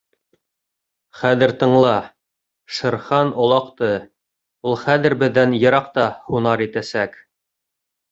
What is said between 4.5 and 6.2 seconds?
ул хәҙер беҙҙән йыраҡта